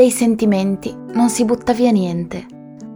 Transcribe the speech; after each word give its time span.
dei 0.00 0.10
sentimenti 0.10 0.96
non 1.12 1.28
si 1.28 1.44
butta 1.44 1.74
via 1.74 1.90
niente, 1.90 2.46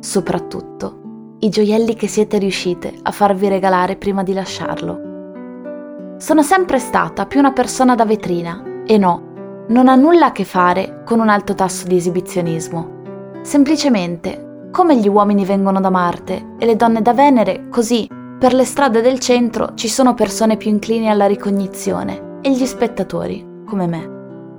soprattutto 0.00 1.36
i 1.40 1.50
gioielli 1.50 1.96
che 1.96 2.06
siete 2.06 2.38
riuscite 2.38 2.94
a 3.02 3.10
farvi 3.10 3.46
regalare 3.48 3.96
prima 3.96 4.22
di 4.22 4.32
lasciarlo. 4.32 6.14
Sono 6.16 6.42
sempre 6.42 6.78
stata 6.78 7.26
più 7.26 7.40
una 7.40 7.52
persona 7.52 7.94
da 7.94 8.06
vetrina 8.06 8.84
e 8.86 8.96
no, 8.96 9.66
non 9.68 9.88
ha 9.88 9.94
nulla 9.96 10.28
a 10.28 10.32
che 10.32 10.44
fare 10.44 11.02
con 11.04 11.20
un 11.20 11.28
alto 11.28 11.54
tasso 11.54 11.86
di 11.86 11.96
esibizionismo. 11.96 13.02
Semplicemente, 13.42 14.68
come 14.70 14.96
gli 14.96 15.06
uomini 15.06 15.44
vengono 15.44 15.82
da 15.82 15.90
Marte 15.90 16.54
e 16.58 16.64
le 16.64 16.74
donne 16.74 17.02
da 17.02 17.12
Venere, 17.12 17.68
così 17.68 18.08
per 18.38 18.54
le 18.54 18.64
strade 18.64 19.02
del 19.02 19.18
centro 19.18 19.74
ci 19.74 19.88
sono 19.88 20.14
persone 20.14 20.56
più 20.56 20.70
inclini 20.70 21.10
alla 21.10 21.26
ricognizione 21.26 22.38
e 22.40 22.50
gli 22.50 22.64
spettatori, 22.64 23.46
come 23.66 23.86
me. 23.86 24.13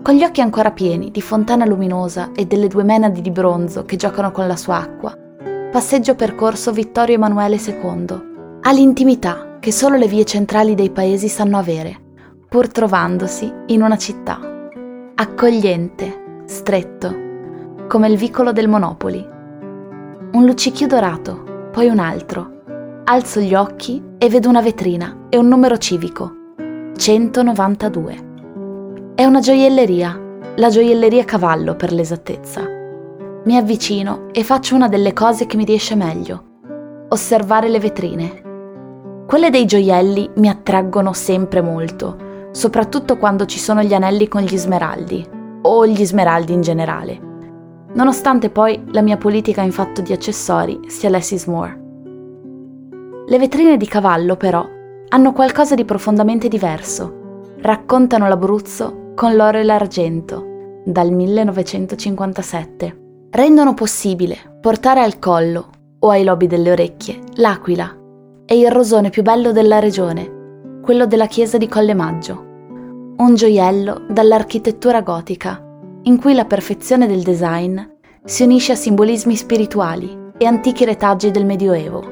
Con 0.05 0.13
gli 0.13 0.23
occhi 0.23 0.39
ancora 0.39 0.69
pieni 0.69 1.09
di 1.09 1.19
fontana 1.19 1.65
luminosa 1.65 2.29
e 2.35 2.45
delle 2.45 2.67
due 2.67 2.83
menadi 2.83 3.21
di 3.21 3.31
bronzo 3.31 3.85
che 3.85 3.95
giocano 3.95 4.29
con 4.29 4.45
la 4.45 4.55
sua 4.55 4.75
acqua, 4.75 5.17
passeggio 5.71 6.13
percorso 6.13 6.71
Vittorio 6.71 7.15
Emanuele 7.15 7.55
II, 7.55 8.59
all'intimità 8.61 9.57
che 9.59 9.71
solo 9.71 9.97
le 9.97 10.05
vie 10.05 10.23
centrali 10.23 10.75
dei 10.75 10.91
paesi 10.91 11.27
sanno 11.27 11.57
avere, 11.57 11.99
pur 12.47 12.67
trovandosi 12.67 13.51
in 13.65 13.81
una 13.81 13.97
città. 13.97 14.39
Accogliente, 15.15 16.43
stretto, 16.45 17.15
come 17.87 18.07
il 18.07 18.17
vicolo 18.17 18.51
del 18.51 18.67
Monopoli. 18.67 19.27
Un 20.33 20.45
luccichio 20.45 20.85
dorato, 20.85 21.69
poi 21.71 21.87
un 21.87 21.97
altro. 21.97 23.01
Alzo 23.05 23.39
gli 23.39 23.55
occhi 23.55 24.03
e 24.19 24.29
vedo 24.29 24.49
una 24.49 24.61
vetrina 24.61 25.25
e 25.29 25.37
un 25.37 25.47
numero 25.47 25.79
civico. 25.79 26.31
192. 26.95 28.33
È 29.17 29.23
una 29.23 29.39
gioielleria, 29.39 30.19
la 30.57 30.67
gioielleria 30.67 31.23
Cavallo 31.23 31.77
per 31.77 31.93
l'esattezza. 31.93 32.67
Mi 33.45 33.55
avvicino 33.55 34.27
e 34.33 34.43
faccio 34.43 34.75
una 34.75 34.89
delle 34.89 35.13
cose 35.13 35.45
che 35.45 35.55
mi 35.55 35.63
riesce 35.63 35.95
meglio, 35.95 36.43
osservare 37.07 37.69
le 37.69 37.79
vetrine. 37.79 38.41
Quelle 39.25 39.49
dei 39.49 39.63
gioielli 39.63 40.31
mi 40.35 40.49
attraggono 40.49 41.13
sempre 41.13 41.61
molto, 41.61 42.49
soprattutto 42.51 43.15
quando 43.15 43.45
ci 43.45 43.57
sono 43.57 43.81
gli 43.83 43.93
anelli 43.93 44.27
con 44.27 44.41
gli 44.41 44.57
smeraldi, 44.57 45.25
o 45.61 45.87
gli 45.87 46.05
smeraldi 46.05 46.51
in 46.51 46.61
generale. 46.61 47.17
Nonostante 47.93 48.49
poi 48.49 48.83
la 48.91 49.01
mia 49.01 49.15
politica 49.15 49.61
in 49.61 49.71
fatto 49.71 50.01
di 50.01 50.11
accessori 50.11 50.77
sia 50.87 51.09
less 51.09 51.31
is 51.31 51.45
more. 51.45 51.83
Le 53.27 53.39
vetrine 53.39 53.77
di 53.77 53.87
cavallo, 53.87 54.35
però, 54.35 54.67
hanno 55.07 55.31
qualcosa 55.31 55.73
di 55.73 55.85
profondamente 55.85 56.49
diverso. 56.49 57.53
Raccontano 57.61 58.27
l'Abruzzo 58.27 59.03
con 59.15 59.33
l'oro 59.35 59.57
e 59.57 59.63
l'argento, 59.63 60.81
dal 60.83 61.09
1957. 61.09 63.03
Rendono 63.31 63.73
possibile 63.73 64.37
portare 64.59 64.99
al 65.01 65.19
collo 65.19 65.69
o 65.99 66.09
ai 66.09 66.23
lobi 66.25 66.47
delle 66.47 66.71
orecchie 66.71 67.21
l'aquila 67.35 67.95
e 68.45 68.59
il 68.59 68.69
rosone 68.69 69.09
più 69.09 69.23
bello 69.23 69.53
della 69.53 69.79
regione, 69.79 70.79
quello 70.83 71.07
della 71.07 71.27
chiesa 71.27 71.57
di 71.57 71.67
Colle 71.69 71.93
Maggio. 71.93 72.43
Un 73.17 73.33
gioiello 73.35 74.01
dall'architettura 74.09 75.01
gotica, 75.01 75.63
in 76.03 76.19
cui 76.19 76.33
la 76.33 76.45
perfezione 76.45 77.07
del 77.07 77.23
design 77.23 77.79
si 78.23 78.43
unisce 78.43 78.73
a 78.73 78.75
simbolismi 78.75 79.35
spirituali 79.35 80.23
e 80.37 80.45
antichi 80.45 80.83
retaggi 80.83 81.31
del 81.31 81.45
Medioevo. 81.45 82.03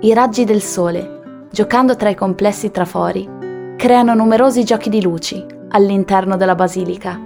I 0.00 0.12
raggi 0.12 0.44
del 0.44 0.60
sole, 0.60 1.46
giocando 1.52 1.94
tra 1.94 2.08
i 2.08 2.16
complessi 2.16 2.72
trafori, 2.72 3.28
creano 3.76 4.14
numerosi 4.14 4.64
giochi 4.64 4.90
di 4.90 5.00
luci, 5.00 5.46
all'interno 5.74 6.36
della 6.36 6.54
basilica 6.54 7.20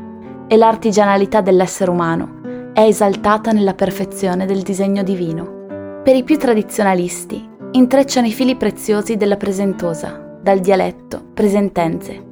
e 0.46 0.56
l'artigianalità 0.56 1.42
dell'essere 1.42 1.90
umano 1.90 2.70
è 2.72 2.80
esaltata 2.80 3.52
nella 3.52 3.74
perfezione 3.74 4.46
del 4.46 4.62
disegno 4.62 5.02
divino. 5.02 6.00
Per 6.02 6.16
i 6.16 6.24
più 6.24 6.38
tradizionalisti, 6.38 7.46
intrecciano 7.72 8.26
i 8.26 8.32
fili 8.32 8.56
preziosi 8.56 9.16
della 9.16 9.36
presentosa, 9.36 10.38
dal 10.40 10.60
dialetto 10.60 11.22
presentenze, 11.34 12.24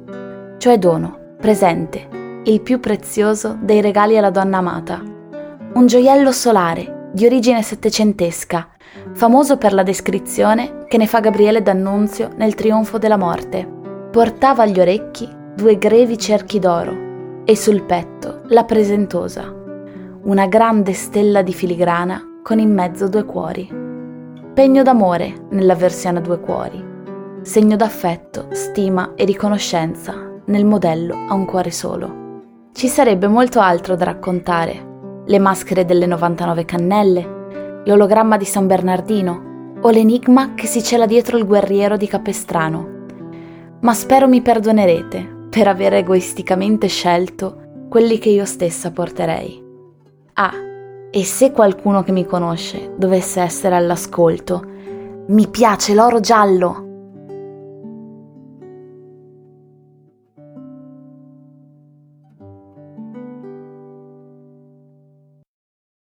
cioè 0.57 0.79
dono, 0.79 1.35
presente, 1.39 2.41
il 2.45 2.61
più 2.61 2.79
prezioso 2.79 3.55
dei 3.61 3.81
regali 3.81 4.17
alla 4.17 4.31
donna 4.31 4.57
amata. 4.57 4.99
Un 5.73 5.85
gioiello 5.85 6.31
solare, 6.31 7.09
di 7.13 7.25
origine 7.25 7.61
settecentesca, 7.61 8.69
famoso 9.13 9.57
per 9.57 9.73
la 9.73 9.83
descrizione 9.83 10.85
che 10.87 10.97
ne 10.97 11.05
fa 11.05 11.19
Gabriele 11.19 11.61
D'Annunzio 11.61 12.29
nel 12.37 12.55
Trionfo 12.55 12.97
della 12.97 13.17
Morte. 13.17 13.75
Portava 14.09 14.63
agli 14.63 14.79
orecchi 14.79 15.36
due 15.57 15.79
grevi 15.79 16.19
cerchi 16.19 16.59
d'oro 16.59 17.41
e 17.43 17.55
sul 17.55 17.81
petto 17.81 18.41
la 18.49 18.63
presentosa, 18.63 19.51
una 20.25 20.45
grande 20.45 20.93
stella 20.93 21.41
di 21.41 21.51
filigrana 21.51 22.41
con 22.43 22.59
in 22.59 22.71
mezzo 22.71 23.07
due 23.07 23.25
cuori. 23.25 23.67
Pegno 24.53 24.83
d'amore 24.83 25.47
nella 25.49 25.73
versione 25.73 26.19
a 26.19 26.21
due 26.21 26.39
cuori, 26.39 26.85
segno 27.41 27.75
d'affetto, 27.75 28.49
stima 28.51 29.13
e 29.15 29.25
riconoscenza 29.25 30.13
nel 30.45 30.63
modello 30.63 31.25
a 31.27 31.33
un 31.33 31.45
cuore 31.45 31.71
solo. 31.71 32.41
Ci 32.71 32.87
sarebbe 32.87 33.27
molto 33.27 33.59
altro 33.59 33.95
da 33.95 34.05
raccontare, 34.05 35.23
le 35.25 35.39
maschere 35.39 35.85
delle 35.85 36.05
99 36.05 36.65
cannelle, 36.65 37.81
l'ologramma 37.83 38.37
di 38.37 38.45
San 38.45 38.67
Bernardino 38.67 39.71
o 39.81 39.89
l'enigma 39.89 40.53
che 40.53 40.67
si 40.67 40.83
cela 40.83 41.07
dietro 41.07 41.35
il 41.35 41.47
guerriero 41.47 41.97
di 41.97 42.05
Capestrano. 42.05 42.89
Ma 43.81 43.93
spero 43.95 44.27
mi 44.27 44.43
perdonerete 44.43 45.35
per 45.57 45.67
aver 45.67 45.95
egoisticamente 45.95 46.85
scelto 46.85 47.87
quelli 47.89 48.19
che 48.19 48.29
io 48.29 48.45
stessa 48.45 48.91
porterei. 48.91 49.59
Ah, 50.33 50.53
e 51.09 51.23
se 51.23 51.51
qualcuno 51.51 52.03
che 52.03 52.11
mi 52.11 52.27
conosce 52.27 52.93
dovesse 52.95 53.41
essere 53.41 53.73
all'ascolto, 53.73 54.63
mi 55.29 55.47
piace 55.47 55.95
l'oro 55.95 56.19
giallo! 56.19 56.86